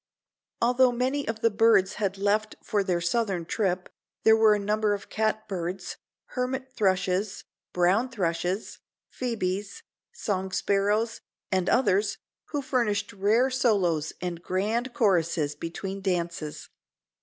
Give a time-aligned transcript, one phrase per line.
[0.63, 3.87] Although many of the birds had left for their southern trip,
[4.23, 5.95] there were a number of catbirds,
[6.29, 8.79] hermit thrushes, brown thrushes,
[9.11, 16.69] phoebes, song sparrows and others who furnished rare solos and grand choruses between dances.